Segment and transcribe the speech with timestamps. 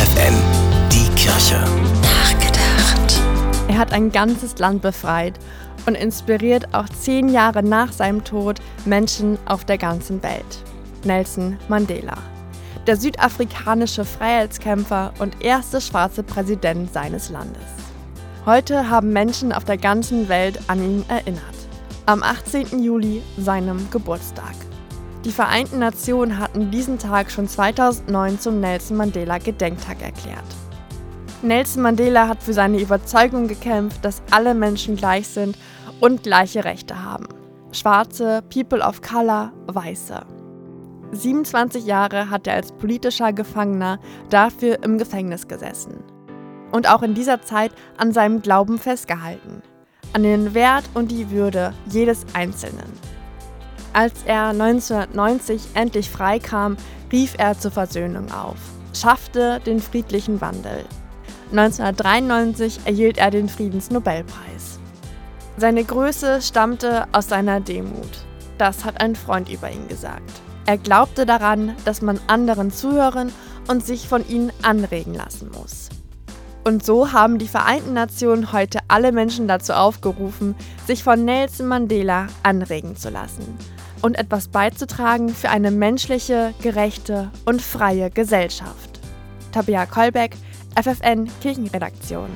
[0.00, 0.34] FFN,
[0.90, 1.62] die Kirche.
[2.00, 3.20] Nachgedacht.
[3.68, 5.38] Er hat ein ganzes Land befreit
[5.84, 10.64] und inspiriert auch zehn Jahre nach seinem Tod Menschen auf der ganzen Welt.
[11.04, 12.16] Nelson Mandela.
[12.86, 17.60] Der südafrikanische Freiheitskämpfer und erste schwarze Präsident seines Landes.
[18.46, 21.42] Heute haben Menschen auf der ganzen Welt an ihn erinnert.
[22.06, 22.82] Am 18.
[22.82, 24.54] Juli, seinem Geburtstag.
[25.24, 30.44] Die Vereinten Nationen hatten diesen Tag schon 2009 zum Nelson Mandela Gedenktag erklärt.
[31.42, 35.58] Nelson Mandela hat für seine Überzeugung gekämpft, dass alle Menschen gleich sind
[36.00, 37.28] und gleiche Rechte haben.
[37.72, 40.22] Schwarze, People of Color, Weiße.
[41.12, 43.98] 27 Jahre hat er als politischer Gefangener
[44.30, 46.02] dafür im Gefängnis gesessen.
[46.72, 49.62] Und auch in dieser Zeit an seinem Glauben festgehalten.
[50.14, 53.09] An den Wert und die Würde jedes Einzelnen.
[53.92, 56.76] Als er 1990 endlich freikam,
[57.10, 58.58] rief er zur Versöhnung auf,
[58.94, 60.84] schaffte den friedlichen Wandel.
[61.50, 64.78] 1993 erhielt er den Friedensnobelpreis.
[65.56, 68.24] Seine Größe stammte aus seiner Demut.
[68.58, 70.30] Das hat ein Freund über ihn gesagt.
[70.66, 73.32] Er glaubte daran, dass man anderen zuhören
[73.66, 75.88] und sich von ihnen anregen lassen muss.
[76.62, 80.54] Und so haben die Vereinten Nationen heute alle Menschen dazu aufgerufen,
[80.86, 83.56] sich von Nelson Mandela anregen zu lassen
[84.02, 89.00] und etwas beizutragen für eine menschliche, gerechte und freie Gesellschaft.
[89.52, 90.36] Tabea Kolbeck,
[90.80, 92.30] FFN Kirchenredaktion.